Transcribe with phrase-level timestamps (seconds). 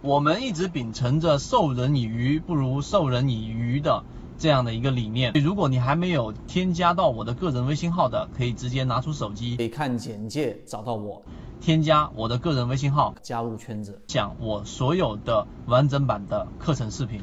[0.00, 4.04] 我们一直秉承着授人以鱼不如授人以渔的
[4.38, 5.32] 这样的一个理念。
[5.42, 11.20] 如果你还没有添加到我的个人微信号的，可以直接拿出手机，可以看简介找到我，
[11.60, 17.20] 添加我的个人微信号，加入圈子，讲我所有的完整版的课程视频。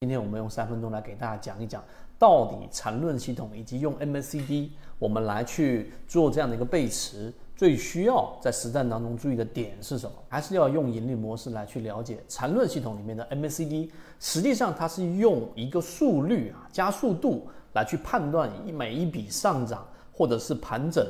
[0.00, 1.84] 今天我们用三分钟来给大家讲一讲，
[2.18, 7.30] 到底缠论系统以及用 MACD 我们来去做这样的一个背驰。
[7.64, 10.12] 最需要在实战当中注意的点是什么？
[10.28, 13.88] 还是要用盈利模式来去了解缠论系统里面的 MACD。
[14.20, 21.02] 实际上，它是用一个速率啊，加速度来去判断每一笔上涨或者是盘整，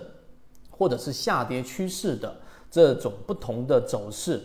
[0.70, 2.32] 或者是下跌趋势的
[2.70, 4.40] 这种不同的走势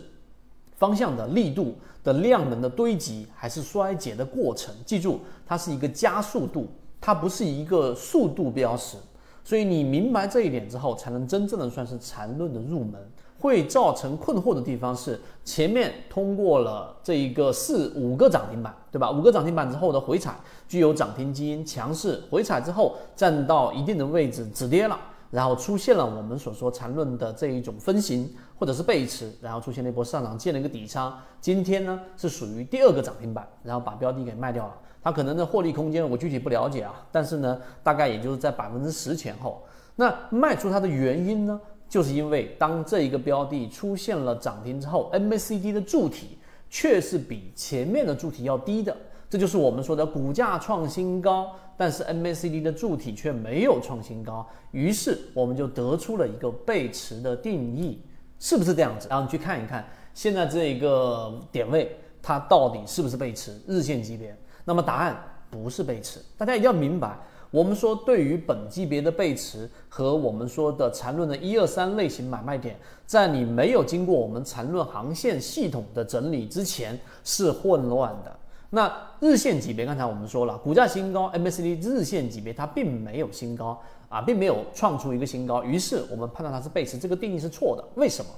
[0.78, 4.74] 方向的力度的量能的堆积还是衰竭的过程。
[4.84, 6.66] 记住，它是一个加速度，
[7.00, 8.96] 它不是一个速度标识。
[9.44, 12.94] 所以你明白这一点之后，才能真正的算是缠论的入门。
[13.38, 19.10] 会造成困惑的地方是，前面通过了这一个四五个涨停板，对吧？
[19.10, 20.34] 五个涨停板之后的回踩
[20.68, 25.00] 具有涨停基因，强势回踩之后站到一定的位置止跌了，
[25.30, 31.18] 然后出现了我们所说缠论的这一种分型或者是背驰，然后出现了一波上涨，建了一个底仓。
[31.40, 34.76] 今天呢是属于第二个涨停板，然后把标的给卖掉了。
[35.02, 39.62] 它可能的获利空间我具体不了解啊，但是呢，大概也就是在百分之十前后。
[39.96, 46.36] 那卖出它的原因呢，就是因为当这一个标的出现了涨停之后，MACD 的柱体
[46.68, 48.94] 却是比前面的柱体要低的，
[49.30, 58.02] 这就是我们说的股价创新高，但是 MACD 的柱体却没有创新高，于是我们就得出了一个背驰的定义，
[58.40, 59.06] 是不是这样子？
[59.08, 63.56] 然后你去看一看现在这一个点位，它到底是不是背驰？
[63.68, 64.36] 日线级别。
[64.64, 65.16] 那么答案
[65.50, 67.16] 不是背驰，大家一定要明白，
[67.50, 78.36] 我们说对于本级别的背驰和我们说的缠论的一二三类型买卖点，在你没有经过我们缠论航线系统的整理之前是混乱的。
[78.70, 78.90] 那
[79.20, 87.84] 日线级别，刚才我们说了，股价新高，MACD 日线级别它并没有新高啊，并没有创出一个新高，于是我们判断它是背驰，这个定义是错的。
[87.96, 88.30] 为什么？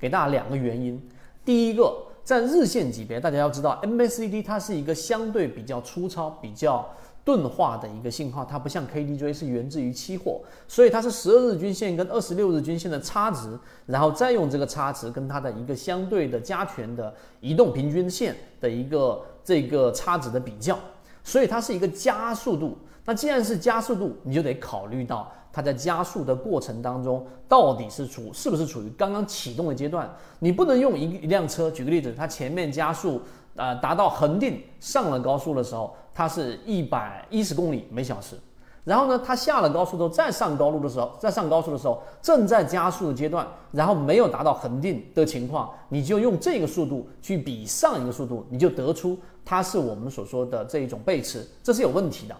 [0.00, 1.00] 给大家两个原因，
[1.44, 1.94] 第一个。
[2.24, 6.88] 在日线级别，大家要知道，MACD 它是一个相对比较粗糙、比较
[7.24, 20.78] 钝化的一个信号，它不像 KDJ 是源自于期货，所以它是十二日均线跟二十六日均线的差值，然后再用这个差值跟它的一个相对的加权的移动平均线的一个这个差值的比较，
[21.22, 22.76] 所以它是一个加速度。
[23.06, 25.32] 那既然是加速度，你就得考虑到。
[25.52, 30.12] 它在加速的过程当中，到底是处是不是处于刚刚启动的阶段？
[30.40, 33.22] 你不能用一一辆车，举个例子，它前面加速，
[33.56, 38.36] 呃，达到恒定上了高速的时候，它是一百一十公里每小时，
[38.82, 52.36] 然后呢，它下了高速之后再上高速的时候，再上高速的时候正在加速的阶段，然后没有达到恒定的情况，你就用这个速度去比上一个速度，你就得出它是我们所说的这一种背驰，这是有问题的。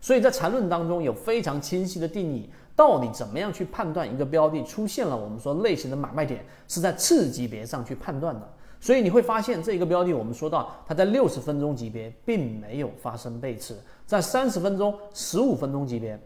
[0.00, 8.48] 所以在缠论当中有非常清晰的定义，到底怎么样去判断一个标的出现了我们说类型的买卖点，是在次级别上去判断的。
[8.80, 16.18] 所以你会发现这一个标的，我们说到它在六十分钟级别并没有发生背驰，在三十分钟、十五分钟级别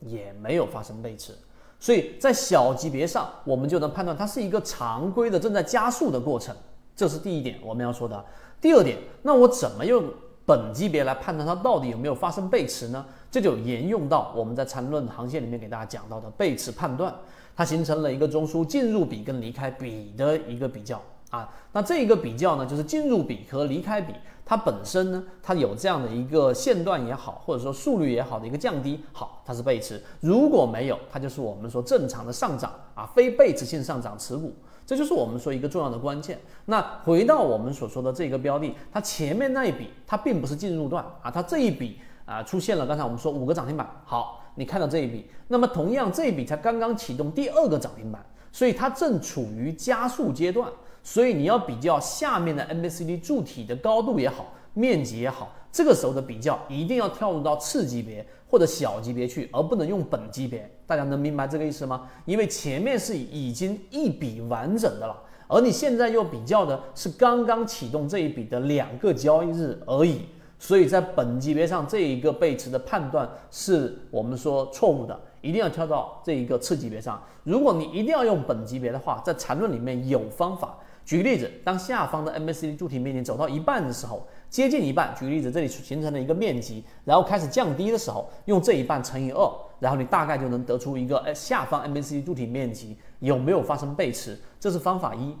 [0.00, 1.32] 也没有发生背驰。
[1.78, 6.54] 所以在小级别上，我们就能判断它是一个常规的正在加速的过程。
[6.94, 8.24] 这是第一点我们要说的。
[8.60, 10.04] 第二点，那我怎么用？
[10.44, 13.06] 本级别来判断它到底有没有发生背驰呢？
[13.30, 17.14] 这就沿用到我们在缠论航线里面给大家讲到的背驰判断，
[17.54, 21.00] 它形成了一个中枢进入比跟离开比的一个比较
[21.32, 21.52] 啊。
[21.72, 34.54] 那这一个比较呢，就是进入比和离开比，它本身呢，它有这样的一个线段也好，或者说速率也好的一个降低，好，它是背驰；如果没有，它就是我们说正常的上涨啊，非背驰性上涨持股。
[34.84, 36.38] 这就是我们说一个重要的关键。
[36.66, 42.84] 那回到我们所说的这个标的，它前面那一笔它并不是进入段啊，它这一笔啊出现了。
[42.84, 48.20] 刚才我们说五个涨停板，好，你看到这一笔，那么同样这一笔才刚刚启动第二个涨停板，
[48.50, 50.68] 所以它正处于加速阶段。
[51.02, 55.52] 所以你要比较下面的 MACD 柱体的高度也好，面积也好。
[55.72, 60.70] 这个时候的比较一定要跳入到次级别或者小级别去，而不能用本级别。
[60.86, 62.10] 大家能明白这个意思吗？
[62.26, 65.16] 因为前面是已经一笔完整的了，
[65.48, 70.20] 而你现在又比较的是刚刚启动这一笔的两个交易日而已，
[70.58, 77.18] 所以在本级别上这一个背驰的判断是我们说错误的，一定要跳到这一个次级别上。
[77.44, 80.76] 如果你一定要用本级别的话，在缠论里面有方法。
[81.04, 89.50] 举个例子，当下方的 MACD 柱体面积走到一半的时候，接近一半，举个例子，这里形成了一个面积，然后开始降低的时候，用这一半乘以二，
[89.80, 95.36] 然后你大概就能得出一个，哎，下方 MACD 柱体面积有没有发生背驰，这是方法一。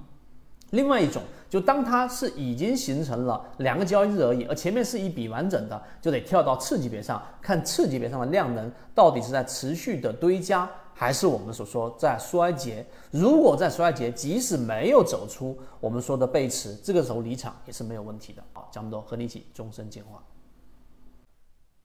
[0.70, 10.68] 另外一种就当它是已经形成了两个交易日而已，而前面是一笔完整的，就得跳到次级别上看次级别上的量能到底是在持续的堆加，
[11.02, 12.86] 还是我们所说在衰竭。
[13.10, 18.40] 如果在衰竭，即使没有走出我们说的背驰，这个时候离场也是没有问题的。
[18.52, 20.22] 好，讲不多，和你一起终身进化。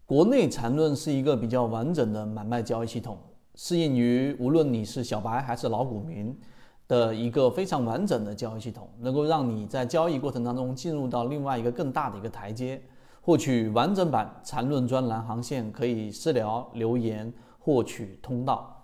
[0.06, 3.18] 国内缠论是一个比较完整的买卖交易系统，
[3.56, 6.40] 适应于无论你是小白还是老股民
[6.88, 12.80] 的一个非常完整的交易系统，能够让你在交易过程当中进入到另外一个更大的一个台阶。
[13.22, 18.76] 获取完整版缠论专栏航线，可以私聊留言获取通道。